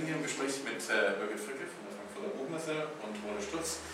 [0.00, 3.84] bin hier im Gespräch mit äh, Birgit Fricke von der Frankfurter Buchmesse und Rune Stutz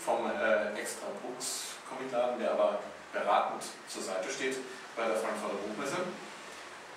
[0.00, 2.80] vom äh, Extra Books Comicladen, der aber
[3.12, 4.56] beratend zur Seite steht
[4.96, 6.00] bei der Frankfurter Buchmesse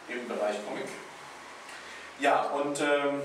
[0.07, 0.87] im Bereich Comic.
[2.19, 3.19] Ja, und ähm,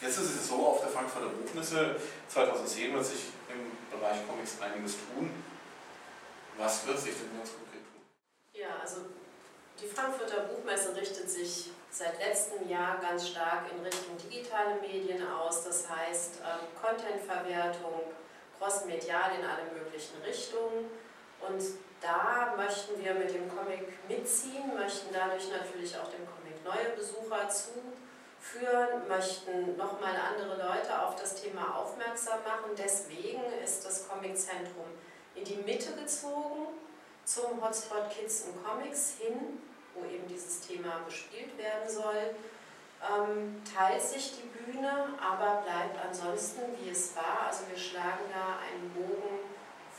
[0.00, 1.96] jetzt ist es so, auf der Frankfurter Buchmesse
[2.28, 5.30] 2010 wird sich im Bereich Comics einiges tun.
[6.58, 8.06] Was wird sich denn ganz konkret tun?
[8.54, 9.02] Ja, also
[9.80, 15.64] die Frankfurter Buchmesse richtet sich seit letztem Jahr ganz stark in Richtung digitale Medien aus,
[15.64, 18.02] das heißt ähm, Contentverwertung,
[18.58, 20.90] crossmedial in alle möglichen Richtungen.
[21.46, 21.62] Und
[22.00, 27.48] da möchten wir mit dem Comic mitziehen, möchten dadurch natürlich auch dem Comic neue Besucher
[27.48, 32.72] zuführen, möchten nochmal andere Leute auf das Thema aufmerksam machen.
[32.76, 34.86] Deswegen ist das Comiczentrum
[35.34, 36.68] in die Mitte gezogen
[37.36, 39.60] zum Hotspot Kids und Comics hin,
[39.94, 42.32] wo eben dieses Thema bespielt werden soll.
[43.04, 47.48] Ähm, teilt sich die Bühne, aber bleibt ansonsten wie es war.
[47.48, 49.44] Also wir schlagen da einen Bogen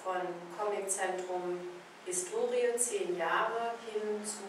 [0.03, 0.17] von
[0.57, 1.61] Comiczentrum
[2.05, 4.41] Historie, zehn Jahre hin zu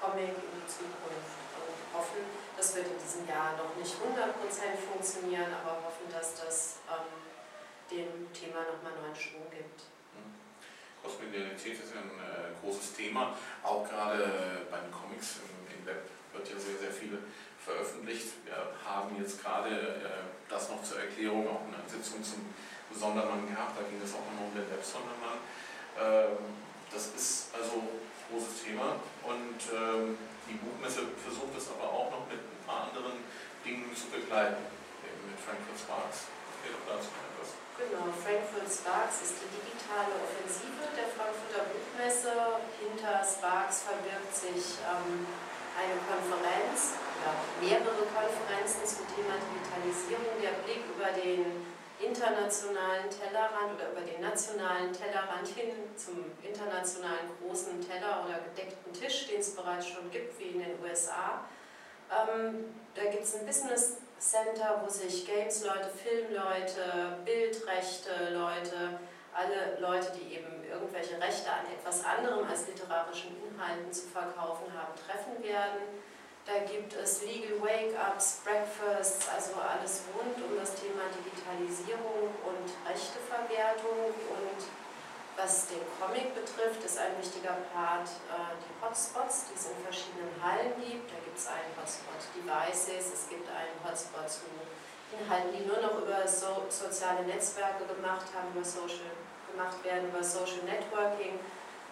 [0.00, 2.24] Comic in die Zukunft und hoffen,
[2.56, 4.00] das wird in diesem Jahr noch nicht 100%
[4.78, 7.10] funktionieren, aber hoffen, dass das ähm,
[7.90, 9.93] dem Thema nochmal neuen Schwung gibt.
[11.04, 16.08] Crossmedialität ist ja ein äh, großes Thema, auch gerade bei den Comics im, im, Web
[16.32, 17.20] wird ja sehr, sehr viel
[17.60, 18.40] veröffentlicht.
[18.48, 22.40] Wir haben jetzt gerade äh, das noch zur Erklärung auch eine Sitzung zum
[22.88, 25.44] Sondermann gehabt, da ging es auch noch um den Web-Sondermann.
[26.00, 28.00] Ähm, das ist also ein
[28.32, 28.96] großes Thema
[29.28, 30.16] und ähm,
[30.48, 33.20] die Buchmesse versucht es aber auch noch mit ein paar anderen
[33.64, 34.64] Dingen zu begleiten,
[35.04, 36.32] eben mit Frankfurt Sparks.
[37.74, 42.62] Genau, Frankfurt Sparks ist die digitale Offensive der Frankfurter Buchmesse.
[42.78, 45.26] Hinter Sparks verbirgt sich ähm,
[45.74, 50.38] eine Konferenz, ja, mehrere Konferenzen zum Thema Digitalisierung.
[50.38, 51.66] Der Blick über den
[51.98, 59.26] internationalen Tellerrand oder über den nationalen Tellerrand hin zum internationalen großen Teller oder gedeckten Tisch,
[59.26, 61.42] den es bereits schon gibt, wie in den USA.
[62.10, 68.98] Ähm, da gibt es ein Business Center, wo sich Games-Leute, Filmleute, Bildrechte-Leute,
[69.34, 74.94] alle Leute, die eben irgendwelche Rechte an etwas anderem als literarischen Inhalten zu verkaufen haben,
[74.96, 76.00] treffen werden.
[76.46, 84.08] Da gibt es Legal Wake-ups, Breakfasts, also alles rund um das Thema Digitalisierung und Rechteverwertung
[84.08, 84.60] und
[85.36, 90.30] was den Comic betrifft, ist ein wichtiger Part äh, die Hotspots, die es in verschiedenen
[90.42, 91.10] Hallen gibt.
[91.10, 94.46] Da gibt es einen Hotspot Devices, es gibt einen Hotspot zu
[95.14, 99.14] Inhalten, die nur noch über so, soziale Netzwerke gemacht haben, über Social,
[99.50, 101.38] gemacht werden, über Social Networking.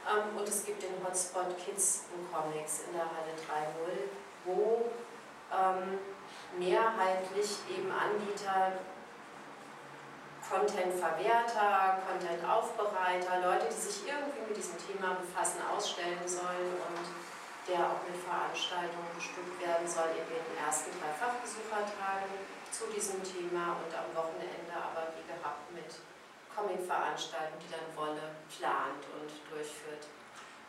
[0.06, 4.10] Ähm, und es gibt den Hotspot Kids und Comics in der Halle 3.0,
[4.46, 4.90] wo
[5.52, 5.98] ähm,
[6.58, 8.72] mehrheitlich eben Anbieter
[10.48, 17.06] Content-Verwerter, Content-Aufbereiter, Leute, die sich irgendwie mit diesem Thema befassen, ausstellen sollen und
[17.70, 22.34] der auch mit Veranstaltungen bestückt werden soll in den ersten drei Fachbesuchertagen
[22.74, 25.86] zu diesem Thema und am Wochenende aber wie gehabt mit
[26.50, 30.10] Comic-Veranstaltungen, die dann Wolle plant und durchführt,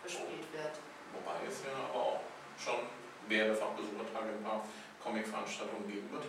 [0.06, 0.78] bespielt wird.
[1.18, 2.22] Wobei es ja aber auch
[2.62, 2.88] schon
[3.30, 4.62] der Fachbesuchertage ein paar
[5.04, 6.24] Comic-Veranstaltungen geben wird.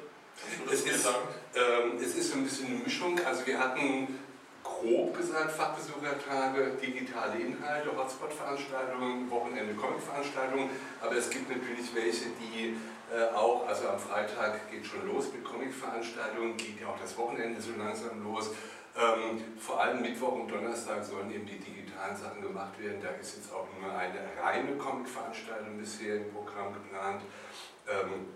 [0.73, 3.19] Es ist, ähm, es ist so ein bisschen eine Mischung.
[3.25, 4.19] Also wir hatten
[4.63, 10.71] grob gesagt Fachbesuchertage, digitale Inhalte, Hotspot-Veranstaltungen, Wochenende Comic-Veranstaltungen,
[11.01, 12.77] aber es gibt natürlich welche, die
[13.15, 17.61] äh, auch, also am Freitag geht schon los mit Comic-Veranstaltungen, geht ja auch das Wochenende
[17.61, 18.51] so langsam los.
[18.97, 23.03] Ähm, vor allem Mittwoch und Donnerstag sollen eben die digitalen Sachen gemacht werden.
[23.03, 27.23] Da ist jetzt auch nur eine reine Comic-Veranstaltung bisher im Programm geplant.
[27.89, 28.29] Ähm,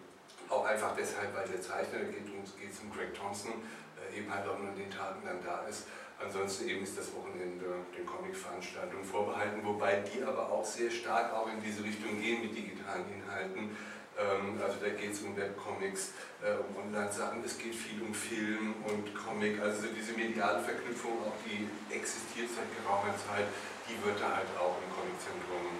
[0.48, 3.52] auch einfach deshalb, weil der Zeichner, geht es um Greg Thompson,
[3.96, 5.84] äh, eben halt auch nur an den Tagen dann da ist.
[6.18, 7.64] Ansonsten eben ist das Wochenende
[7.96, 12.56] den Comic-Veranstaltungen vorbehalten, wobei die aber auch sehr stark auch in diese Richtung gehen mit
[12.56, 13.76] digitalen Inhalten.
[14.18, 18.74] Ähm, also da geht es um Webcomics, äh, um Online-Sachen, es geht viel um Film
[18.82, 23.46] und Comic, also diese mediale Verknüpfung, auch die existiert seit geraumer Zeit,
[23.86, 25.78] die wird da halt auch im Comiczentrum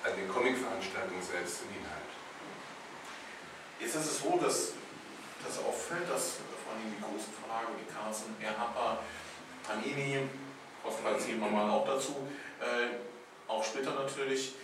[0.00, 2.08] an den Comic-Veranstaltungen selbst zum Inhalt.
[3.78, 4.72] Jetzt ist es so, dass
[5.46, 8.98] das auffällt, dass vor allem die großen Verlage wie Carlsen, Erhapper,
[9.62, 10.26] Panini,
[10.82, 12.26] Kostenfall ziehen wir mal auch dazu,
[12.60, 12.98] äh,
[13.46, 14.54] auch Splitter natürlich,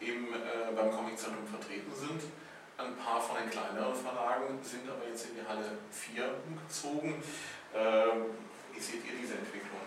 [0.00, 2.22] eben äh, beim Comiczentrum vertreten sind.
[2.78, 7.22] Ein paar von den kleineren Verlagen sind aber jetzt in die Halle 4 umgezogen.
[7.74, 8.24] Äh,
[8.72, 9.80] wie seht ihr diese Entwicklung?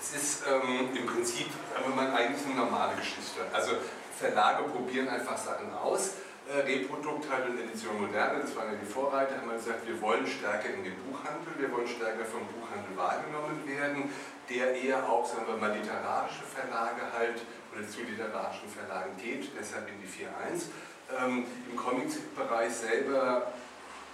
[0.00, 1.46] Es ist ähm, im Prinzip,
[1.78, 3.46] wenn eigentlich eine normale Geschichte.
[3.52, 3.76] Also
[4.18, 8.86] Verlage probieren einfach Sachen aus äh, Reprodukt halt und Edition Moderne, das waren ja die
[8.86, 12.96] Vorreiter, haben wir gesagt, wir wollen stärker in den Buchhandel, wir wollen stärker vom Buchhandel
[12.96, 14.10] wahrgenommen werden,
[14.48, 17.42] der eher auch, sagen wir mal, literarische Verlage halt
[17.74, 20.70] oder zu literarischen Verlagen geht, deshalb in die 4.1.
[21.18, 23.52] Ähm, Im Comics-Bereich selber,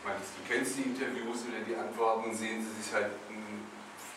[0.04, 3.64] meinst, du kennst die Interviews oder die Antworten, sehen sie sich halt in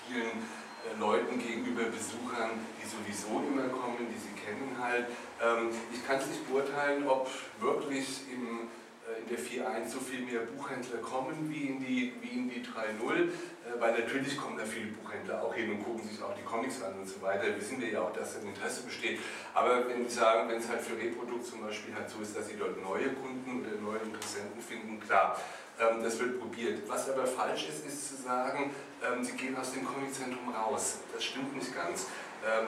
[0.08, 0.65] vielen äh,
[1.00, 2.52] Leuten gegenüber Besuchern,
[2.82, 5.08] die sowieso immer kommen, die sie kennen halt,
[5.42, 7.30] ähm, ich kann es nicht beurteilen, ob
[7.60, 8.70] wirklich im,
[9.04, 12.62] äh, in der 4.1 so viel mehr Buchhändler kommen wie in die, wie in die
[12.62, 16.44] 3.0, äh, weil natürlich kommen da viele Buchhändler auch hin und gucken sich auch die
[16.44, 17.44] Comics an und so weiter.
[17.58, 19.20] Wissen wir ja auch, dass ein Interesse besteht.
[19.54, 22.48] Aber wenn Sie sagen, wenn es halt für Reprodukt zum Beispiel halt so ist, dass
[22.48, 25.38] Sie dort neue Kunden oder neue Interessenten finden, klar,
[25.78, 26.88] das wird probiert.
[26.88, 28.72] Was aber falsch ist, ist zu sagen,
[29.04, 31.00] ähm, Sie gehen aus dem Comiczentrum raus.
[31.14, 32.08] Das stimmt nicht ganz,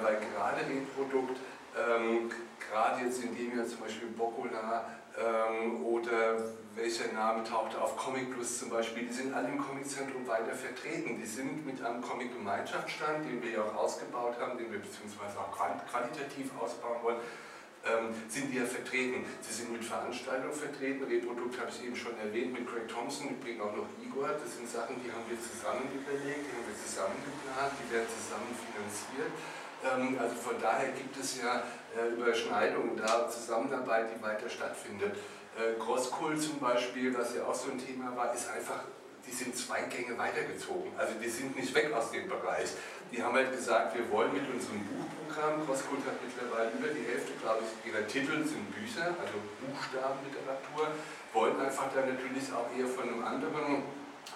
[0.01, 1.37] weil gerade Reprodukt
[1.77, 4.85] ähm, gerade jetzt in dem Jahr zum Beispiel Boccola
[5.17, 6.37] ähm, oder
[6.75, 11.17] welcher Name tauchte auf Comic Plus zum Beispiel, die sind alle im Comiczentrum weiter vertreten.
[11.19, 15.51] Die sind mit einem Comic-Gemeinschaftsstand, den wir ja auch ausgebaut haben, den wir beziehungsweise auch
[15.51, 17.25] qualitativ ausbauen wollen, ähm,
[18.27, 19.23] sind die ja vertreten.
[19.39, 23.63] Sie sind mit Veranstaltungen vertreten, Reprodukt habe ich eben schon erwähnt, mit Craig Thompson, übrigens
[23.63, 27.15] auch noch Igor, das sind Sachen, die haben wir zusammen überlegt, die haben wir zusammen
[27.23, 29.31] geplant, die werden zusammen finanziert.
[29.85, 31.63] Ähm, also von daher gibt es ja
[31.95, 35.15] äh, Überschneidungen da, Zusammenarbeit, die weiter stattfindet.
[35.57, 38.83] Äh, Crosskohl zum Beispiel, was ja auch so ein Thema war, ist einfach,
[39.25, 40.91] die sind zwei Gänge weitergezogen.
[40.97, 42.69] Also die sind nicht weg aus dem Bereich.
[43.11, 47.33] Die haben halt gesagt, wir wollen mit unserem Buchprogramm, Crosskohl hat mittlerweile über die Hälfte,
[47.41, 50.91] glaube ich, ihrer Titel sind Bücher, also Buchstabenliteratur,
[51.33, 53.83] wollen einfach dann natürlich auch eher von einem anderen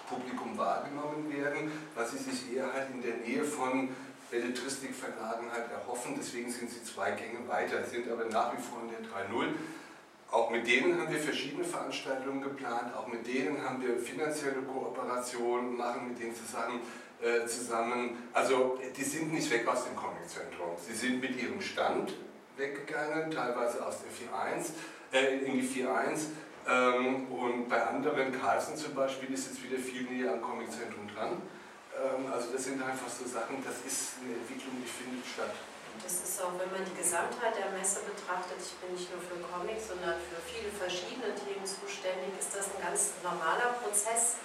[0.08, 3.88] Publikum wahrgenommen werden, was sie sich eher halt in der Nähe von
[4.30, 6.14] Belletristikverlagen halt erhoffen.
[6.18, 9.52] Deswegen sind sie zwei Gänge weiter, sind aber nach wie vor in der 3.0.
[10.30, 15.76] Auch mit denen haben wir verschiedene Veranstaltungen geplant, auch mit denen haben wir finanzielle Kooperationen,
[15.76, 16.80] machen mit denen zusammen,
[17.22, 18.28] äh, zusammen.
[18.32, 20.76] Also die sind nicht weg aus dem Comiczentrum.
[20.76, 22.14] Sie sind mit ihrem Stand
[22.56, 24.72] weggegangen, teilweise aus der 4.1,
[25.12, 26.30] äh, in die 4.1.
[26.68, 31.42] Ähm, und bei anderen, Carlsen zum Beispiel, ist jetzt wieder viel näher am Comiczentrum dran.
[31.94, 35.54] Ähm, also das sind einfach so Sachen, das ist eine Entwicklung, die findet statt.
[36.02, 39.36] Das ist auch, wenn man die Gesamtheit der Messe betrachtet, ich bin nicht nur für
[39.44, 44.40] Comics, sondern für viele verschiedene Themen zuständig, ist das ein ganz normaler Prozess.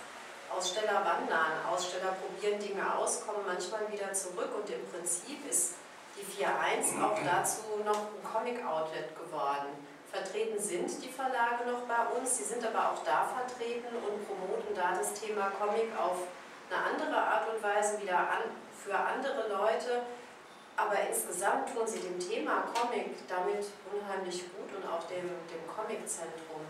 [0.55, 5.75] Aussteller wandern, Aussteller probieren Dinge aus, kommen manchmal wieder zurück und im Prinzip ist
[6.15, 9.85] die 4.1 auch dazu noch ein Comic-Outlet geworden.
[10.11, 14.73] Vertreten sind die Verlage noch bei uns, sie sind aber auch da vertreten und promoten
[14.73, 16.25] da das Thema Comic auf
[16.69, 20.03] eine andere Art und Weise wieder an, für andere Leute.
[20.75, 26.61] Aber insgesamt tun sie dem Thema Comic damit unheimlich gut und auch dem, dem Comiczentrum.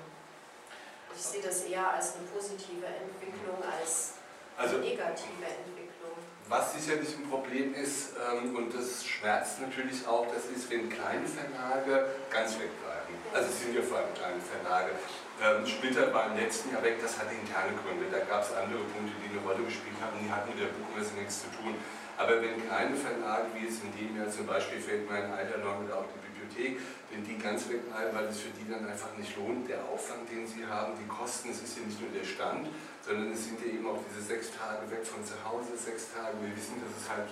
[1.17, 4.21] Ich sehe das eher als eine positive Entwicklung als
[4.53, 6.13] also, negative Entwicklung.
[6.45, 11.25] Was sicherlich ein Problem ist, ähm, und das schmerzt natürlich auch, das ist, wenn kleine
[11.25, 13.17] Verlage ganz wegbleiben.
[13.33, 14.93] Also es sind ja vor allem kleine Verlage.
[15.41, 18.05] Ähm, Splitter war im letzten Jahr weg, das hatte interne Gründe.
[18.13, 21.17] Da gab es andere Punkte, die eine Rolle gespielt haben, die hatten mit der Buchmesse
[21.17, 21.73] nichts zu tun.
[22.13, 25.81] Aber wenn kleine Verlage, wie es in dem Jahr zum Beispiel fällt mir ein Eiderdorn
[25.81, 26.79] oder auch die Bibliothek,
[27.11, 30.47] wenn die ganz wegbleiben, weil es für die dann einfach nicht lohnt, der Aufwand, den
[30.47, 32.67] sie haben, die Kosten, es ist ja nicht nur der Stand,
[33.05, 36.35] sondern es sind ja eben auch diese sechs Tage weg von zu Hause, sechs Tage.
[36.41, 37.27] Wir wissen, dass es halt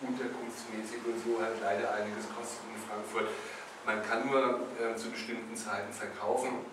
[0.00, 3.28] unterkunftsmäßig und so halt leider einiges kostet in Frankfurt.
[3.84, 6.64] Man kann nur äh, zu bestimmten Zeiten verkaufen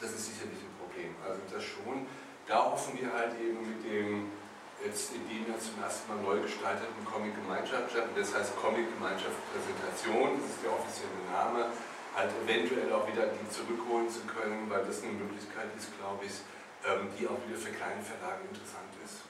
[0.00, 1.14] das ist sicherlich ein Problem.
[1.24, 2.06] Also das schon.
[2.46, 4.30] Da hoffen wir halt eben mit dem
[4.84, 10.56] jetzt in dem Jahr zum ersten Mal neu gestalteten Comic-Gemeinschaft, das heißt Comic-Gemeinschaft Präsentation, das
[10.56, 11.72] ist der offizielle Name,
[12.14, 16.44] halt eventuell auch wieder die zurückholen zu können, weil das eine Möglichkeit ist, glaube ich,
[16.84, 19.24] ähm, die auch wieder für kleine Verlage interessant ist.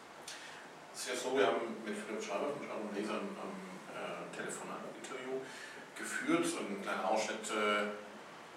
[0.95, 3.37] Es ist ja so, wir haben mit Philipp Schreiber von Schreiber und Leser ein
[3.93, 5.45] äh, Telefonat-Interview
[5.93, 6.47] geführt.
[6.57, 7.93] Und einen kleinen Ausschnitt äh,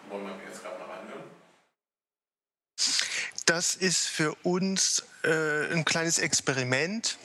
[0.07, 1.38] wollen wir jetzt gerade mal reinhören
[3.49, 7.17] das ist für uns äh, ein kleines Experiment,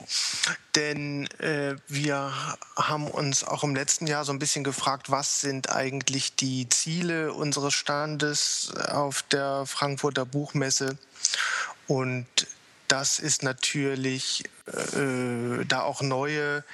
[0.75, 2.33] denn äh, wir
[2.77, 7.35] haben uns auch im letzten Jahr so ein bisschen gefragt, was sind eigentlich die Ziele
[7.35, 10.97] unseres Standes auf der Frankfurter Buchmesse?
[11.89, 12.27] Und
[12.89, 16.65] das ist natürlich äh, da auch neue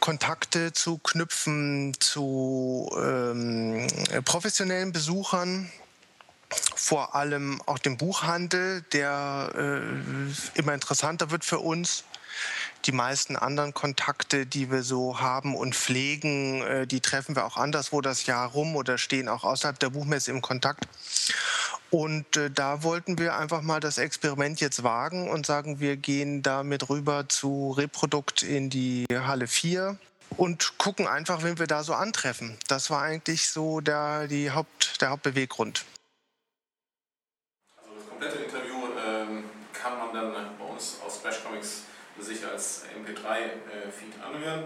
[0.00, 3.86] Kontakte zu knüpfen zu ähm,
[4.24, 5.70] professionellen Besuchern,
[6.80, 12.04] vor allem auch dem Buchhandel, der äh, immer interessanter wird für uns.
[12.86, 17.58] Die meisten anderen Kontakte, die wir so haben und pflegen, äh, die treffen wir auch
[17.58, 20.88] anderswo das Jahr rum oder stehen auch außerhalb der Buchmesse im Kontakt.
[21.90, 26.42] Und äh, da wollten wir einfach mal das Experiment jetzt wagen und sagen, wir gehen
[26.42, 29.98] damit rüber zu Reprodukt in die Halle 4
[30.38, 32.56] und gucken einfach, wen wir da so antreffen.
[32.68, 35.84] Das war eigentlich so der, die Haupt, der Hauptbeweggrund.
[38.20, 41.84] Komplette Interview ähm, kann man dann bei uns aus Splash Comics
[42.18, 44.64] sich als MP3-Feed äh, anhören.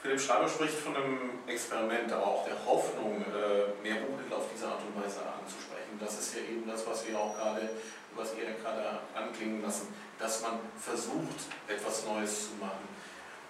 [0.00, 4.66] Philipp Schreiber spricht von einem Experiment, aber auch der Hoffnung, äh, mehr Buchhändler auf diese
[4.66, 6.00] Art und Weise anzusprechen.
[6.00, 7.68] Das ist ja eben das, was wir auch gerade,
[8.14, 12.88] was ihr gerade anklingen lassen, dass man versucht, etwas Neues zu machen.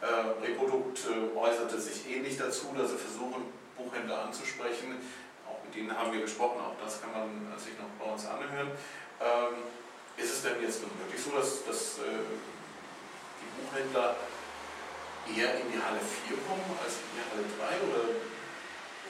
[0.03, 3.45] Äh, Reprodukt äh, äußerte sich ähnlich dazu, dass sie versuchen,
[3.77, 4.97] Buchhändler anzusprechen.
[5.77, 8.71] Denen haben wir gesprochen, auch das kann man sich noch bei uns anhören.
[9.21, 9.55] Ähm,
[10.17, 14.17] ist es denn jetzt wirklich so, dass, dass die Buchhändler
[15.29, 17.77] eher in die Halle 4 kommen als in die Halle 3?
[17.85, 18.09] Oder?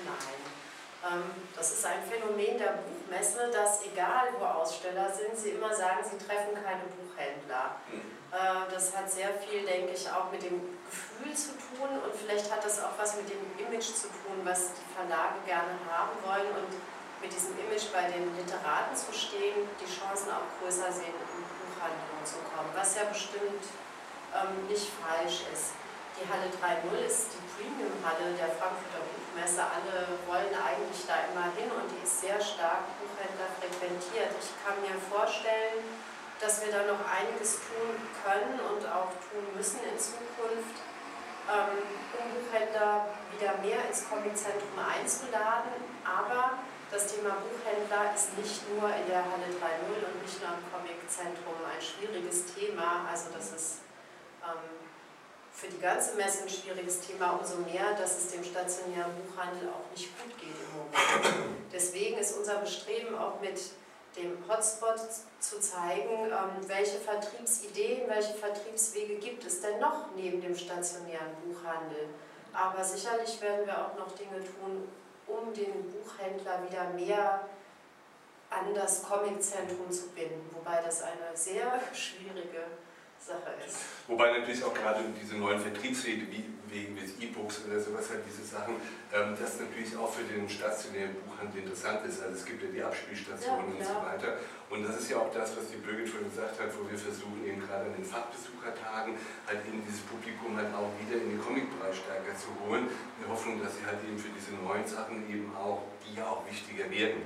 [0.04, 0.45] Nein.
[1.06, 1.22] Ähm,
[1.54, 6.18] das ist ein Phänomen der Buchmesse, dass egal wo Aussteller sind, sie immer sagen, sie
[6.18, 7.76] treffen keine Buchhändler.
[7.90, 8.16] Mhm.
[8.32, 12.50] Äh, das hat sehr viel, denke ich, auch mit dem Gefühl zu tun und vielleicht
[12.50, 16.50] hat das auch was mit dem Image zu tun, was die Verlage gerne haben wollen
[16.62, 16.72] und
[17.22, 22.24] mit diesem Image bei den Literaten zu stehen, die Chancen auch größer sehen, in Buchhandlungen
[22.24, 23.64] zu kommen, was ja bestimmt
[24.34, 25.72] ähm, nicht falsch ist.
[26.16, 29.60] Die Halle 3.0 ist die Premium-Halle der Frankfurter Buchmesse.
[29.60, 34.32] Alle wollen eigentlich da immer hin und die ist sehr stark Buchhändler frequentiert.
[34.40, 35.84] Ich kann mir vorstellen,
[36.40, 40.80] dass wir da noch einiges tun können und auch tun müssen in Zukunft,
[41.52, 45.76] ähm, um Buchhändler wieder mehr ins Comiczentrum einzuladen.
[46.00, 50.64] Aber das Thema Buchhändler ist nicht nur in der Halle 3.0 und nicht nur im
[50.72, 53.04] Comiczentrum ein schwieriges Thema.
[53.04, 53.84] Also das ist
[54.40, 54.85] ähm,
[55.56, 59.90] für die ganze Messe ein schwieriges Thema, umso mehr, dass es dem stationären Buchhandel auch
[59.90, 61.56] nicht gut geht im Moment.
[61.72, 63.58] Deswegen ist unser Bestreben auch mit
[64.16, 65.00] dem Hotspot
[65.40, 72.08] zu zeigen, ähm, welche Vertriebsideen, welche Vertriebswege gibt es denn noch neben dem stationären Buchhandel.
[72.52, 74.88] Aber sicherlich werden wir auch noch Dinge tun,
[75.26, 77.48] um den Buchhändler wieder mehr
[78.50, 82.64] an das Comiczentrum zu binden, wobei das eine sehr schwierige
[83.18, 83.78] Sache ist.
[84.06, 86.44] Wobei natürlich auch gerade diese neuen Vertriebswege wie
[86.76, 88.76] wegen des E-Books oder sowas halt diese Sachen,
[89.12, 92.22] ähm, das natürlich auch für den stationären Buchhandel interessant ist.
[92.22, 94.30] Also es gibt ja die Abspielstationen ja, und so weiter.
[94.68, 97.40] Und das ist ja auch das, was die Birgit schon gesagt hat, wo wir versuchen
[97.46, 99.14] eben gerade an den Fachbesuchertagen
[99.46, 102.90] halt eben dieses Publikum halt auch wieder in den Comicbereich stärker zu holen.
[103.22, 106.42] Wir hoffen, dass sie halt eben für diese neuen Sachen eben auch, die ja auch
[106.44, 107.22] wichtiger werden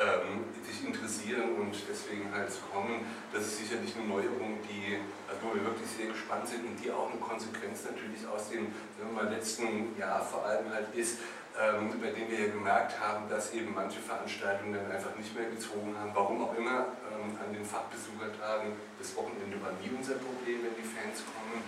[0.00, 3.04] ähm, sich interessieren und deswegen halt zu kommen.
[3.32, 4.96] Das ist sicherlich eine Neuerung, die,
[5.28, 8.72] also wo wir wirklich sehr gespannt sind und die auch eine Konsequenz natürlich aus dem
[9.12, 11.20] mal, letzten Jahr vor allem halt ist,
[11.60, 15.52] ähm, bei dem wir ja gemerkt haben, dass eben manche Veranstaltungen dann einfach nicht mehr
[15.52, 20.64] gezogen haben, warum auch immer, ähm, an den Fachbesuchertagen, das Wochenende war nie unser Problem,
[20.64, 21.60] wenn die Fans kommen,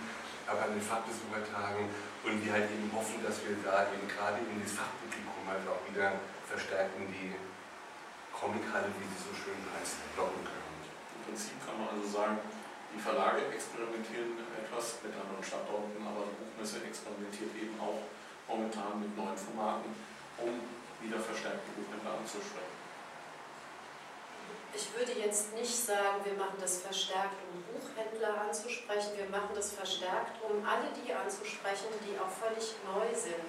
[0.49, 1.85] aber an den Fachbesuchertagen.
[2.25, 5.83] Und wir halt eben hoffen, dass wir da eben gerade in das Fachpublikum halt auch
[5.85, 7.35] wieder verstärkt in die
[8.43, 10.75] Comichalle, wie sie so schön heißt, locken können.
[11.15, 12.43] Im Prinzip kann man also sagen,
[12.91, 18.03] die Verlage experimentieren etwas mit anderen Standorten, aber die Buchmesse experimentiert eben auch
[18.51, 19.95] momentan mit neuen Formaten,
[20.43, 20.59] um
[20.99, 22.75] wieder verstärkte Buchhändler anzusprechen.
[24.75, 29.15] Ich würde jetzt nicht sagen, wir machen das verstärkt, um Buchhändler anzusprechen.
[29.15, 33.47] Wir machen das verstärkt, um alle die anzusprechen, die auch völlig neu sind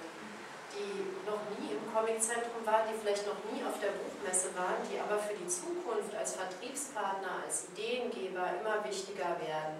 [0.75, 4.99] die noch nie im Comiczentrum waren, die vielleicht noch nie auf der Buchmesse waren, die
[4.99, 9.79] aber für die Zukunft als Vertriebspartner, als Ideengeber immer wichtiger werden.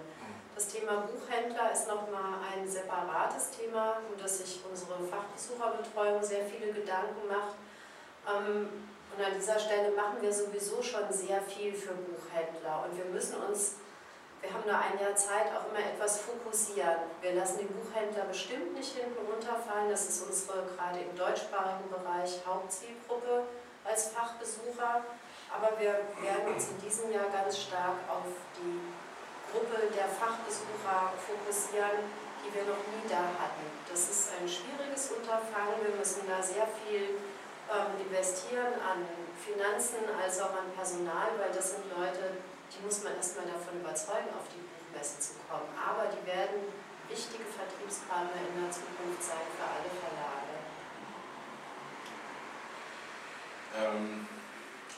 [0.56, 6.72] Das Thema Buchhändler ist nochmal ein separates Thema, um das sich unsere Fachbesucherbetreuung sehr viele
[6.72, 7.60] Gedanken macht.
[8.24, 8.68] Ähm,
[9.12, 13.36] und an dieser Stelle machen wir sowieso schon sehr viel für Buchhändler und wir müssen
[13.42, 13.76] uns
[14.42, 17.08] wir haben nur ein Jahr Zeit, auch immer etwas fokussieren.
[17.20, 19.90] Wir lassen den Buchhändler bestimmt nicht hinten runterfallen.
[19.90, 23.48] Das ist unsere gerade im deutschsprachigen Bereich Hauptzielgruppe
[23.84, 25.04] als Fachbesucher.
[25.50, 28.28] Aber wir werden uns in diesem Jahr ganz stark auf
[28.58, 28.80] die
[29.50, 32.06] Gruppe der Fachbesucher fokussieren,
[32.44, 33.64] die wir noch nie da hatten.
[33.88, 35.80] Das ist ein schwieriges Unterfangen.
[35.82, 37.18] Wir müssen da sehr viel
[37.70, 39.06] ähm, investieren an
[39.38, 44.30] Finanzen als auch an Personal, weil das sind Leute, die muss man erstmal davon überzeugen,
[44.34, 45.70] auf die Buchmesse zu kommen.
[45.76, 46.66] Aber die werden
[47.08, 50.54] wichtige Vertriebspartner in der Zukunft sein für alle Verlage.
[53.76, 54.26] Ähm,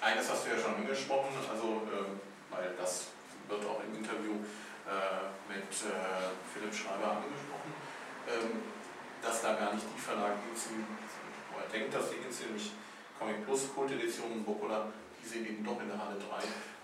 [0.01, 2.17] eines hast du ja schon angesprochen, also äh,
[2.51, 3.13] weil das
[3.49, 4.41] wird auch im Interview
[4.87, 7.75] äh, mit äh, Philipp Schreiber angesprochen,
[8.29, 8.63] ähm,
[9.21, 10.61] dass da gar nicht die Verlage gibt,
[11.53, 12.73] wo er denkt, dass die gibt, nämlich
[13.19, 16.25] Comic Plus, Kult Edition und die die sind eben doch in der Halle 3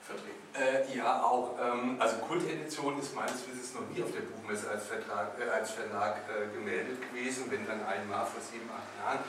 [0.05, 0.45] vertreten.
[0.55, 1.57] Äh, ja, auch.
[1.59, 5.73] Ähm, also Kultedition ist meines Wissens noch nie auf der Buchmesse als, Vertrag, äh, als
[5.73, 9.25] Verlag äh, gemeldet gewesen, wenn dann einmal vor sieben, acht Jahren.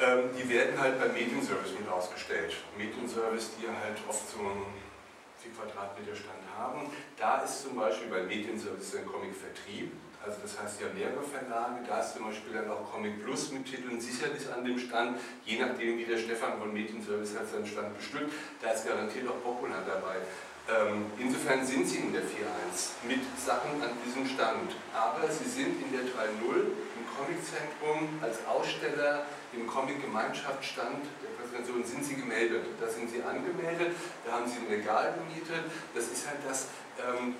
[0.00, 2.56] Ähm, die werden halt beim Medienservice mit ausgestellt.
[2.78, 4.66] Medienservice, die halt oft so einen
[5.42, 6.90] 4 Quadratmeter Stand haben.
[7.18, 9.92] Da ist zum Beispiel bei Medienservice ein Comic-Vertrieb.
[10.24, 13.66] Also das heißt ja mehrere Verlage, da ist zum Beispiel dann auch Comic Plus mit
[13.66, 17.96] Titeln sicherlich an dem Stand, je nachdem wie der Stefan von Medienservice hat seinen Stand
[17.96, 20.22] bestückt, da ist garantiert auch Popular dabei.
[20.70, 25.82] Ähm, insofern sind sie in der 4.1 mit Sachen an diesem Stand, aber sie sind
[25.82, 32.64] in der 3.0 im Comiczentrum als Aussteller im Comic-Gemeinschaftsstand der Präsentation sind sie gemeldet.
[32.80, 33.90] Da sind sie angemeldet,
[34.24, 35.66] da haben sie ein Regal gemietet.
[35.94, 37.34] Das ist halt das, ähm,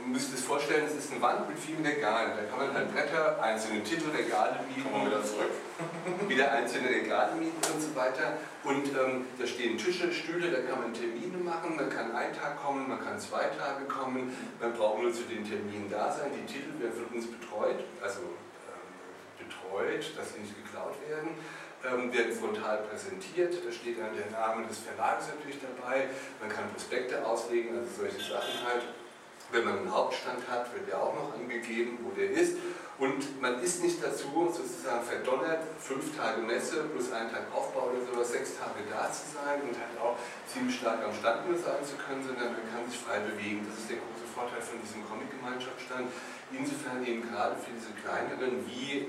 [0.00, 2.32] man müsste es vorstellen, es ist eine Wand mit vielen Regalen.
[2.36, 4.90] Da kann man halt Bretter, einzelne Titel, Regale mieten.
[4.90, 5.50] Kommen wieder zurück.
[6.28, 8.38] wieder einzelne Regale mieten und so weiter.
[8.64, 11.76] Und ähm, da stehen Tische, Stühle, da kann man Termine machen.
[11.76, 14.32] Man kann einen Tag kommen, man kann zwei Tage kommen.
[14.60, 16.30] Man braucht nur zu den Terminen da sein.
[16.34, 21.36] Die Titel werden von uns betreut, also ähm, betreut, dass sie nicht geklaut werden
[21.84, 23.54] ähm, werden frontal präsentiert.
[23.64, 26.08] Da steht dann der Name des Verlages natürlich dabei.
[26.40, 28.84] Man kann Prospekte auslegen, also solche Sachen halt.
[29.52, 32.56] Wenn man einen Hauptstand hat, wird der auch noch angegeben, wo der ist.
[32.98, 38.04] Und man ist nicht dazu sozusagen verdonnert, fünf Tage Messe plus einen Tag Aufbau oder
[38.04, 41.80] sowas, sechs Tage da zu sein und halt auch ziemlich stark am Stand nur sein
[41.80, 43.64] zu können, sondern man kann sich frei bewegen.
[43.64, 46.12] Das ist der große Vorteil von diesem Comic-Gemeinschaftsstand.
[46.52, 49.08] Insofern eben gerade für diese kleineren, wie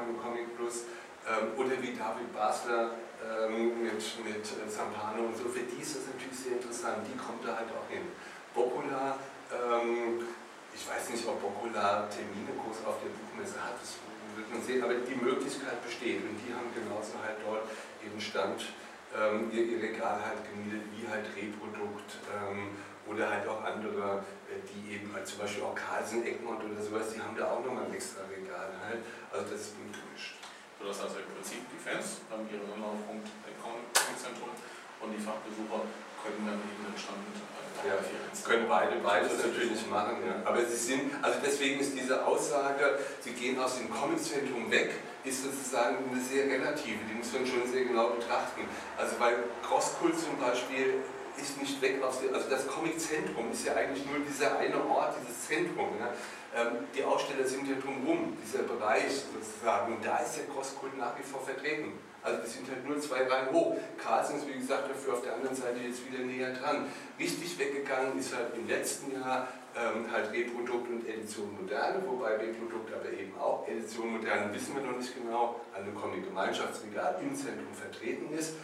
[0.00, 0.88] man im Comic Plus,
[1.28, 5.96] ähm, oder wie David Basler ähm, mit, mit äh, Zampano und so, für die ist
[5.96, 8.08] das natürlich sehr interessant, die kommt da halt auch hin.
[8.54, 9.20] Bocula
[9.52, 10.26] ähm,
[10.74, 13.98] ich weiß nicht, ob Bocula Termine groß auf der Buchmesse hat, das
[14.36, 17.66] wird man sehen, aber die Möglichkeit besteht und die haben genauso halt dort
[18.00, 18.70] ihren Stand,
[19.10, 22.78] ähm, ihr, ihr, Regal halt gemietet, wie halt Reprodukt ähm,
[23.10, 27.10] oder halt auch andere, äh, die eben halt zum Beispiel auch Carlsen, Egmont oder sowas,
[27.10, 29.02] die haben da auch nochmal ein extra Regal halt,
[29.34, 30.38] also das ist bunt gemischt.
[30.78, 34.54] So dass also im Prinzip die Fans haben ihren Anlaufpunkt im Comic-Zentrum
[35.02, 35.84] und die Fachbesucher
[36.22, 37.40] können dann eben den Stand
[37.86, 37.96] ja,
[38.44, 40.16] können beide beides natürlich machen.
[40.26, 40.48] Ja.
[40.48, 44.92] Aber sie sind, also deswegen ist diese Aussage, sie gehen aus dem Comiczentrum weg,
[45.24, 48.62] ist sozusagen eine sehr relative, die muss man schon sehr genau betrachten.
[48.98, 50.94] Also weil Crosskult zum Beispiel
[51.40, 55.14] ist nicht weg aus dem, also das Comiczentrum ist ja eigentlich nur dieser eine Ort,
[55.20, 55.88] dieses Zentrum.
[55.98, 56.12] Ja.
[56.52, 61.16] Ähm, die Aussteller sind ja drumherum, dieser Bereich sozusagen, und da ist der Crosskult nach
[61.16, 61.92] wie vor vertreten.
[62.22, 63.76] Also wir sind halt nur zwei Reihen hoch.
[63.96, 66.86] Carlsen ist wie gesagt dafür auf der anderen Seite jetzt wieder näher dran.
[67.18, 72.92] Richtig weggegangen ist halt im letzten Jahr ähm, halt Reprodukt und Edition Moderne, wobei Reprodukt
[72.92, 77.72] aber eben auch Edition Moderne wissen wir noch nicht genau, an einem Comic-Gemeinschaftsregal im Zentrum
[77.72, 78.54] vertreten ist.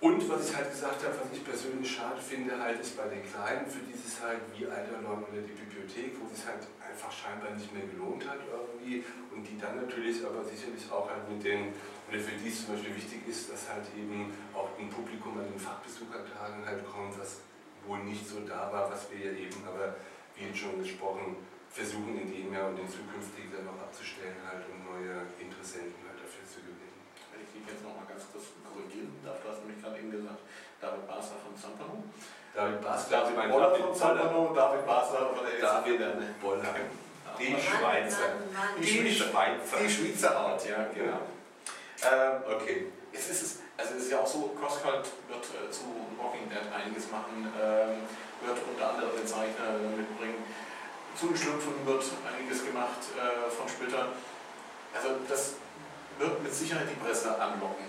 [0.00, 3.20] Und was ich halt gesagt habe, was ich persönlich schade finde, halt ist bei den
[3.20, 7.68] Kleinen, für dieses halt wie Alternorm oder die Bibliothek, wo es halt einfach scheinbar nicht
[7.74, 11.76] mehr gelohnt hat irgendwie und die dann natürlich aber sicherlich auch halt mit den
[12.10, 15.46] oder für die es zum Beispiel wichtig ist, dass halt eben auch ein Publikum an
[15.46, 17.46] den Fachbesuchertagen halt kommt, was
[17.86, 19.94] wohl nicht so da war, was wir ja eben, aber
[20.34, 21.38] wie schon gesprochen,
[21.70, 26.18] versuchen in dem Jahr und in zukünftigen dann noch abzustellen halt, um neue Interessenten halt
[26.18, 26.98] dafür zu gewinnen.
[27.30, 30.42] Wenn ich dich jetzt nochmal ganz kurz korrigieren darf, du hast nämlich gerade eben gesagt,
[30.82, 32.02] David Basler von Zampano.
[32.50, 36.74] David Basler, David Boller von Zampano, David Basler von der David Boller.
[37.38, 38.34] Die Schweizer.
[38.74, 39.78] Die Schweizer.
[39.78, 41.22] Die Schweizer Art, ja, genau.
[42.02, 42.86] Ähm, okay.
[43.12, 45.84] Jetzt ist es, also es ist ja auch so, CrossCult wird äh, zu
[46.16, 48.06] Walking Dead einiges machen, ähm,
[48.40, 50.40] wird unter anderem den Zeichner mitbringen.
[51.18, 54.14] Zu den Schlümpfen wird einiges gemacht äh, von Splitter.
[54.94, 55.60] Also das
[56.18, 57.84] wird mit Sicherheit die Presse anlocken.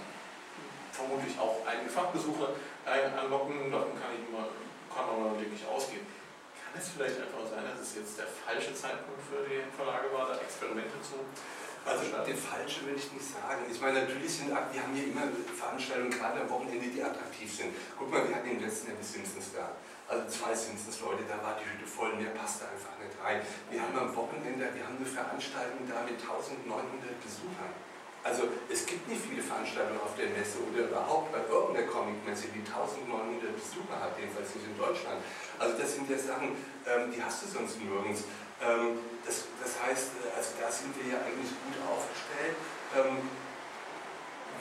[0.92, 2.52] Vermutlich auch einige Fachbesucher
[2.84, 4.52] anlocken, davon kann, ich immer,
[4.92, 6.04] kann man wirklich ausgehen.
[6.60, 10.28] Kann es vielleicht einfach sein, dass es jetzt der falsche Zeitpunkt für die Verlage war,
[10.28, 11.24] da Experimente zu
[11.86, 13.66] also der falsche würde ich nicht sagen.
[13.70, 15.26] Ich meine, natürlich sind, wir haben hier immer
[15.58, 17.74] Veranstaltungen, gerade am Wochenende, die attraktiv sind.
[17.98, 19.74] Guck mal, wir hatten im letzten Jahr die Simpsons da.
[20.12, 23.42] Also zwei Simpsons-Leute, da war die Hütte voll, mehr passte einfach nicht rein.
[23.72, 26.68] Wir haben am Wochenende, wir haben eine Veranstaltung da mit 1900
[27.24, 27.72] Besuchern.
[28.22, 32.62] Also es gibt nicht viele Veranstaltungen auf der Messe oder überhaupt bei irgendeiner Comic-Messe, die
[32.62, 35.18] 1900 Besucher hat, jedenfalls nicht in Deutschland.
[35.58, 36.54] Also das sind ja Sachen,
[36.86, 38.30] ähm, die hast du sonst nirgends.
[38.62, 42.56] Ähm, das, das, heißt, äh, also da sind wir ja eigentlich gut aufgestellt.
[42.94, 43.18] Ähm,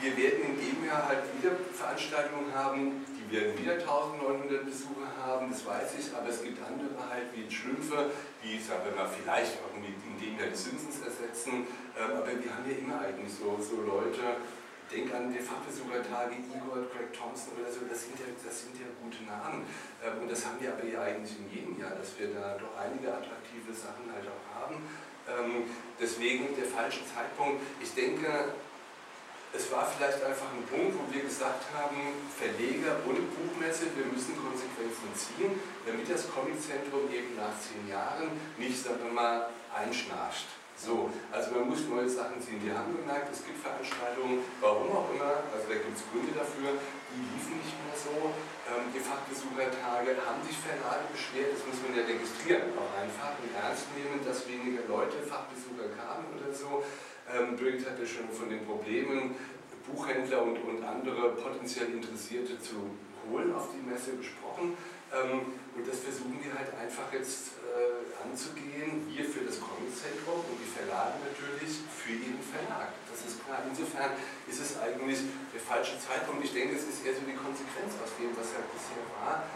[0.00, 5.52] wir werden in dem Jahr halt wieder Veranstaltungen haben, die werden wieder 1900 Besucher haben,
[5.52, 8.08] das weiß ich, aber es gibt andere halt wie Schlümpfe,
[8.42, 12.48] die, sagen wir mal, vielleicht irgendwie in dem Jahr die Simpsons ersetzen, ähm, aber wir
[12.48, 14.40] haben ja immer eigentlich so, so Leute,
[14.90, 18.90] denke an die Fachbesuchertage Igor, Craig Thompson oder so, das sind ja, das sind ja
[18.98, 19.64] gute Namen.
[20.02, 22.74] Ähm, und das haben wir aber ja eigentlich in jedem Jahr, dass wir da doch
[22.74, 24.82] einige attraktive Sachen halt auch haben.
[25.30, 27.62] Ähm, deswegen der falsche Zeitpunkt.
[27.80, 28.52] Ich denke,
[29.52, 31.98] es war vielleicht einfach ein Punkt, wo wir gesagt haben,
[32.38, 38.78] Verleger und Buchmesse, wir müssen Konsequenzen ziehen, damit das Comiczentrum eben nach zehn Jahren nicht,
[38.78, 40.59] sagen wir mal, einschnarcht.
[40.80, 42.56] So, also man muss neue Sachen ziehen.
[42.64, 46.72] Wir haben gemerkt, es gibt Veranstaltungen, warum auch immer, also da gibt es Gründe dafür,
[47.12, 48.32] die liefen nicht mehr so.
[48.64, 53.52] Ähm, die Fachbesuchertage haben sich Verlage beschwert, das muss man ja registrieren, auch einfach und
[53.52, 56.80] ernst nehmen, dass weniger Leute Fachbesucher kamen oder so.
[57.28, 59.36] Ähm, Birgit hatte schon von den Problemen,
[59.84, 62.88] Buchhändler und, und andere potenziell Interessierte zu
[63.28, 64.80] holen auf die Messe gesprochen.
[65.10, 70.58] Ähm, und das versuchen wir halt einfach jetzt äh, anzugehen, wir für das Comiczentrum und
[70.58, 72.94] die Verlage natürlich für jeden Verlag.
[73.10, 73.62] Das ist klar.
[73.66, 74.14] Insofern
[74.46, 76.46] ist es eigentlich der falsche Zeitpunkt.
[76.46, 79.46] Ich denke, es ist eher so die Konsequenz aus dem, was ja bisher war.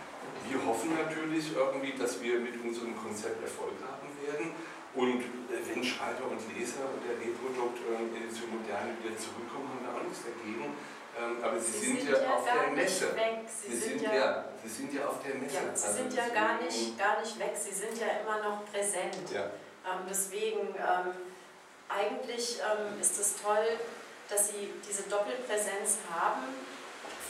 [0.50, 4.52] Wir hoffen natürlich irgendwie, dass wir mit unserem Konzept Erfolg haben werden.
[4.94, 9.82] Und äh, wenn Schreiber und Leser und der Reprodukt äh, zur Moderne wieder zurückkommen, haben
[9.82, 10.70] wir auch nichts dagegen.
[11.18, 13.10] Ähm, aber sie, sie sind, sind, ja, ja auf der Messe.
[13.10, 15.54] Sie, sie, sind, ja, ja, sie sind ja auf der Messe.
[15.54, 18.64] Ja, sie also sind ja gar nicht, gar nicht weg, sie sind ja immer noch
[18.70, 19.18] präsent.
[19.34, 21.10] Ähm, deswegen, ähm,
[21.88, 23.78] eigentlich ähm, ist es toll,
[24.30, 26.54] dass sie diese Doppelpräsenz haben.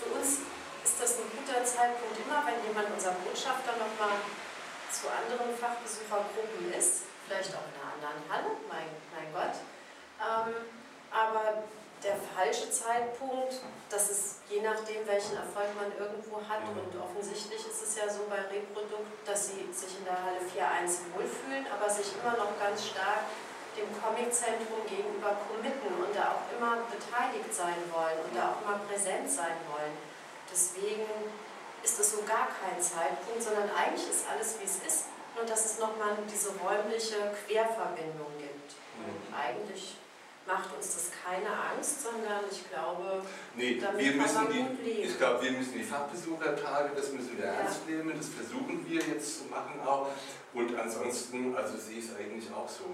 [0.00, 0.44] Für uns
[0.84, 4.20] ist das ein guter Zeitpunkt immer, wenn jemand unser Botschafter nochmal
[4.92, 9.56] zu anderen Fachbesuchergruppen ist vielleicht auch in einer anderen Halle, mein, mein Gott.
[10.20, 10.54] Ähm,
[11.10, 11.64] aber
[12.04, 16.60] der falsche Zeitpunkt, das ist je nachdem, welchen Erfolg man irgendwo hat.
[16.68, 16.84] Mhm.
[16.84, 21.16] Und offensichtlich ist es ja so bei Reprodukt, dass sie sich in der Halle 4.1
[21.16, 23.24] wohlfühlen, aber sich immer noch ganz stark
[23.74, 28.78] dem Comiczentrum gegenüber committen und da auch immer beteiligt sein wollen und da auch immer
[28.86, 29.90] präsent sein wollen.
[30.46, 31.10] Deswegen
[31.82, 35.64] ist es so gar kein Zeitpunkt, sondern eigentlich ist alles, wie es ist nur dass
[35.64, 37.16] es nochmal diese räumliche
[37.46, 38.74] Querverbindung gibt.
[38.98, 39.34] Und mhm.
[39.34, 39.96] eigentlich
[40.46, 43.22] macht uns das keine Angst, sondern ich glaube,
[43.56, 44.46] nee, damit wir müssen
[44.84, 47.52] die, Ich glaube, wir müssen die Fachbesuchertage, das müssen wir ja.
[47.52, 50.10] ernst nehmen, das versuchen wir jetzt zu machen auch.
[50.52, 52.84] Und ansonsten, also sehe ich es eigentlich auch so.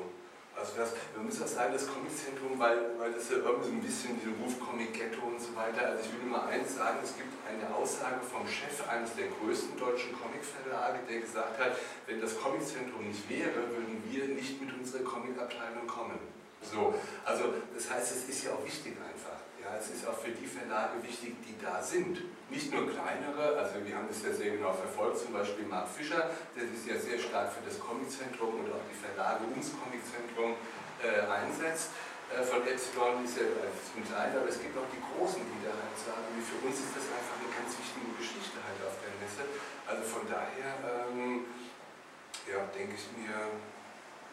[0.56, 3.80] Also das, man muss auch sagen, das Comiczentrum, weil, weil das ja irgendwie so ein
[3.80, 7.16] bisschen diesen Ruf Comic-Ghetto und so weiter, also ich will nur mal eins sagen, es
[7.16, 11.72] gibt eine Aussage vom Chef eines der größten deutschen Comicverlage, der gesagt hat,
[12.06, 16.18] wenn das Comiczentrum nicht wäre, würden wir nicht mit unserer Comicabteilung kommen.
[16.62, 16.94] So,
[17.24, 19.40] also das heißt, es ist ja auch wichtig einfach.
[19.60, 22.20] Ja, es ist auch für die Verlage wichtig, die da sind.
[22.48, 26.30] Nicht nur kleinere, also wir haben das ja sehr genau verfolgt, zum Beispiel Mark Fischer,
[26.56, 30.56] der sich ja sehr stark für das Comiczentrum und auch die Verlage ums Comiczentrum
[31.00, 31.92] äh, einsetzt.
[32.30, 35.60] Äh, von Epsilon ist ja äh, zum Teil, aber es gibt auch die Großen, die
[35.66, 38.96] da halt sagen, wie für uns ist das einfach eine ganz wichtige Geschichte halt auf
[39.02, 39.42] der Messe.
[39.86, 40.78] Also von daher,
[41.10, 41.46] ähm,
[42.46, 43.54] ja, denke ich mir,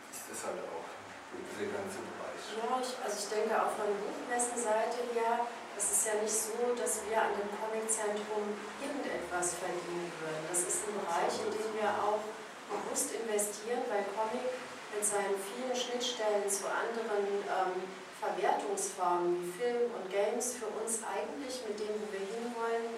[0.09, 0.96] ist das halt auch
[1.33, 2.41] der ganze Bereich.
[2.57, 5.45] Ja, ich, also ich denke auch von Buchmessenseite her,
[5.77, 8.49] es ist ja nicht so, dass wir an dem Comiczentrum
[8.81, 10.43] irgendetwas verdienen würden.
[10.49, 12.21] Das ist ein Bereich, in dem wir auch
[12.65, 14.57] bewusst investieren, weil Comic
[14.89, 17.77] mit seinen vielen Schnittstellen zu anderen ähm,
[18.17, 22.97] Verwertungsformen wie Film und Games für uns eigentlich mit dem, wo wir hinwollen,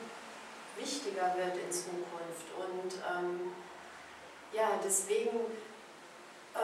[0.79, 2.47] wichtiger wird in Zukunft.
[2.55, 3.51] Und ähm,
[4.53, 5.51] ja, deswegen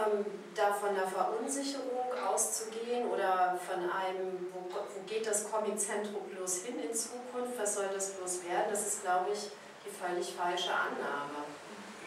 [0.01, 6.63] ähm, da von der Verunsicherung auszugehen oder von einem, wo, wo geht das Comiczentrum bloß
[6.63, 9.51] hin in Zukunft, was soll das bloß werden, das ist, glaube ich,
[9.85, 11.45] die völlig falsche Annahme.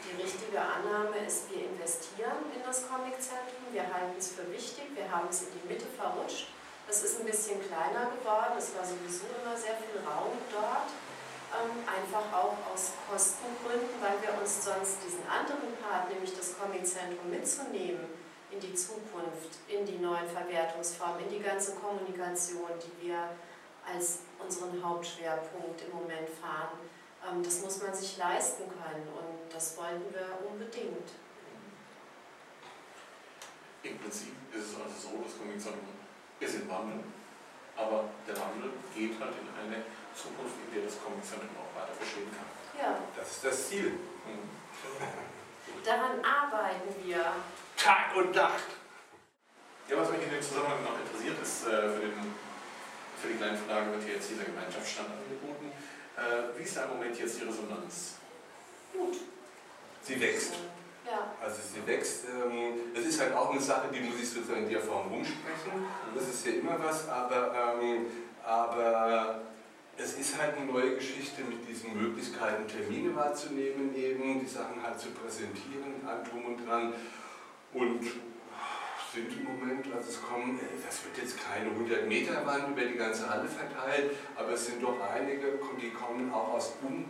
[0.04, 5.10] Die richtige Annahme ist, wir investieren in das Comiczentrum, wir halten es für wichtig, wir
[5.10, 6.48] haben es in die Mitte verrutscht.
[6.88, 10.88] Es ist ein bisschen kleiner geworden, es war sowieso immer sehr viel Raum dort
[11.86, 18.04] einfach auch aus Kostengründen, weil wir uns sonst diesen anderen Part, nämlich das Comiczentrum mitzunehmen
[18.50, 23.30] in die Zukunft, in die neuen Verwertungsformen, in die ganze Kommunikation, die wir
[23.84, 26.78] als unseren Hauptschwerpunkt im Moment fahren,
[27.26, 31.10] ähm, das muss man sich leisten können und das wollten wir unbedingt.
[33.82, 35.96] Im Prinzip ist es also so, das Comiczentrum
[36.40, 37.04] ist im Wandel,
[37.78, 39.82] aber der Wandel geht halt in eine
[40.14, 42.50] Zukunft, in der das Comiczentrum auch weiter bestehen kann.
[42.74, 42.98] Ja.
[43.16, 43.94] Das ist das Ziel.
[44.26, 44.50] Mhm.
[45.84, 47.24] Daran arbeiten wir.
[47.76, 48.66] Tag und Nacht.
[49.88, 52.34] Ja, was mich in dem Zusammenhang noch interessiert, ist, äh, für, den,
[53.22, 55.72] für die kleinen Verlage wird hier jetzt dieser Gemeinschaftsstand angeboten.
[56.16, 58.16] Äh, wie ist da im Moment jetzt die Resonanz?
[58.92, 59.16] Gut.
[60.02, 60.54] Sie wächst.
[61.08, 61.32] Ja.
[61.42, 62.26] Also sie wächst.
[62.26, 65.86] Ähm, das ist halt auch eine Sache, die muss ich sozusagen in der Form rumsprechen.
[66.14, 68.06] Das ist ja immer was, aber ähm,
[68.44, 69.40] aber
[69.96, 74.98] es ist halt eine neue Geschichte mit diesen Möglichkeiten, Termine wahrzunehmen, eben die Sachen halt
[75.00, 76.92] zu präsentieren, an drum und dran.
[77.72, 78.02] Und
[79.12, 82.96] sind im Moment, also es kommen, das wird jetzt keine 100 Meter Wand über die
[82.96, 87.04] ganze Halle verteilt, aber es sind doch einige, die kommen auch aus, um,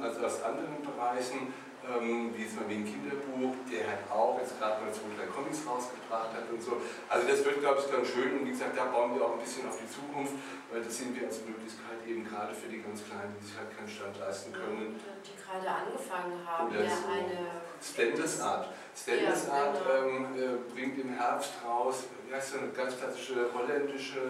[0.00, 1.52] also aus anderen Bereichen
[1.88, 5.64] ähm, wie zum Beispiel ein Kinderbuch, der halt auch jetzt gerade mal zwei, drei Comics
[5.64, 6.76] rausgebracht hat und so.
[7.08, 9.42] Also das wird, glaube ich, ganz schön und wie gesagt, da bauen wir auch ein
[9.42, 10.36] bisschen auf die Zukunft,
[10.70, 13.72] weil das sehen wir als Möglichkeit eben gerade für die ganz Kleinen, die sich halt
[13.72, 15.00] keinen Stand leisten können.
[15.24, 17.64] Die gerade angefangen haben, Oder so eine...
[17.80, 18.68] Splendid Art.
[18.92, 20.04] Splendid ja, Art genau.
[20.04, 24.20] ähm, äh, bringt im Herbst raus, wie heißt so eine ganz klassische holländische,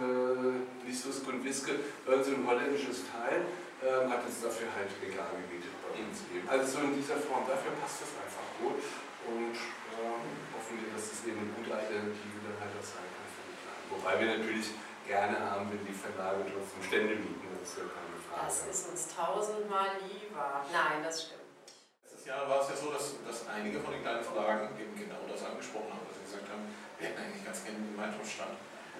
[0.86, 1.72] nicht so Skundwiske,
[2.06, 3.42] irgend so ein holländisches Teil,
[3.82, 6.46] ähm, hat es dafür halt Regal gemietet uns eben.
[6.48, 8.82] Also so in dieser Form, dafür passt das einfach gut
[9.26, 10.20] und äh,
[10.54, 13.58] hoffen wir, dass es eben eine gute Alternative dann halt auch sein kann für die
[13.58, 13.86] Kleinen.
[13.90, 14.68] Wobei wir natürlich
[15.08, 18.44] gerne haben, wenn die Verlage trotzdem Stände mieten, das ist ja keine Frage.
[18.44, 20.62] Das ist uns tausendmal lieber.
[20.68, 21.72] Nein, das stimmt nicht.
[22.04, 25.24] Letztes Jahr war es ja so, dass, dass einige von den kleinen Verlagen eben genau
[25.24, 26.68] das angesprochen haben, dass sie gesagt haben,
[27.00, 28.54] wir hätten eigentlich ganz gerne einen Gemeinschaftsstand,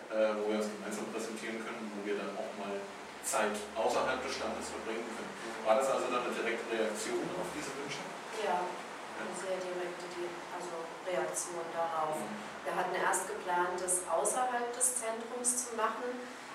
[0.09, 2.73] äh, wo wir uns gemeinsam präsentieren können, wo wir dann auch mal
[3.29, 5.33] Zeit außerhalb des Standes verbringen können.
[5.69, 8.01] War das also dann eine direkte Reaktion auf diese Wünsche?
[8.41, 10.09] Ja, eine sehr direkte
[10.57, 12.17] also Reaktion darauf.
[12.17, 12.33] Mhm.
[12.65, 16.09] Wir hatten erst geplant, das außerhalb des Zentrums zu machen.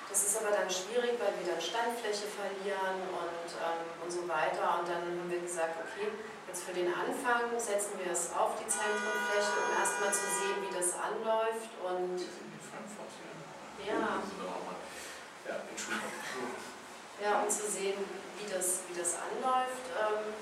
[0.10, 4.82] Das ist aber dann schwierig, weil wir dann Standfläche verlieren und, ähm, und so weiter.
[4.82, 6.10] Und dann haben wir gesagt, okay,
[6.46, 10.74] jetzt für den Anfang setzen wir es auf die Zentrumfläche, um erstmal zu sehen, wie
[10.74, 11.70] das anläuft.
[11.82, 12.22] Und
[13.82, 14.22] ja.
[15.48, 15.56] Ja,
[17.22, 18.00] Ja, um zu sehen,
[18.40, 19.86] wie das, wie das anläuft.
[19.96, 20.34] Ähm,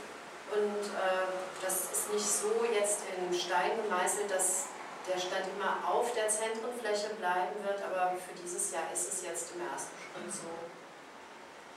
[0.51, 4.67] und äh, das ist nicht so jetzt in Stein gemeißelt, dass
[5.07, 9.55] der Stand immer auf der Zentrenfläche bleiben wird, aber für dieses Jahr ist es jetzt
[9.55, 10.51] im ersten Schritt so.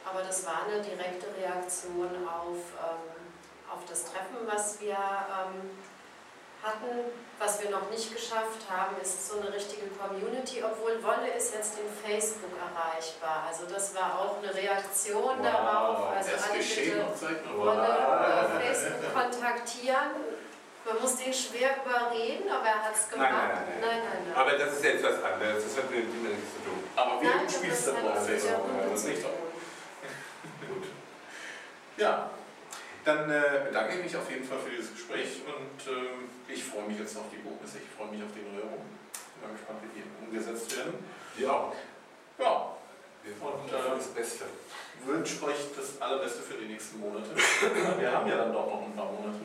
[0.05, 3.25] Aber das war eine direkte Reaktion auf, ähm,
[3.73, 5.71] auf das Treffen, was wir ähm,
[6.64, 7.12] hatten.
[7.38, 11.79] Was wir noch nicht geschafft haben, ist so eine richtige Community, obwohl Wolle ist jetzt
[11.79, 13.44] in Facebook erreichbar.
[13.48, 15.42] Also das war auch eine Reaktion wow.
[15.42, 16.16] darauf.
[16.16, 20.11] Also das alle bitte Wolle über Facebook kontaktieren.
[20.85, 23.31] Man muss den schwer überreden, aber er hat es gemacht.
[23.33, 26.22] Nein nein, nein, nein, nein, Aber das ist jetzt was anderes, das hat mit dem
[26.22, 26.85] nichts zu tun.
[26.94, 29.22] Aber wir spielen es dann auf Facebook, das ist nicht
[30.68, 30.85] Gut.
[31.96, 32.31] Ja,
[33.05, 36.88] dann äh, bedanke ich mich auf jeden Fall für dieses Gespräch und ähm, ich freue
[36.88, 38.88] mich jetzt auf die Buchmesse, ich freue mich auf die Neuerungen.
[39.40, 40.95] Bin gespannt, wie die umgesetzt werden.
[41.37, 41.73] Ja.
[42.38, 42.77] Ja.
[43.23, 44.45] Wir und äh, das Beste.
[45.05, 47.31] wünsche euch das Allerbeste für die nächsten Monate.
[47.99, 49.40] Wir haben ja dann doch noch ein paar Monate.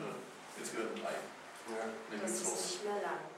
[0.58, 1.16] Jetzt wieder drei.
[1.72, 2.18] Ja.
[2.20, 3.29] Das ist nicht mehr lang.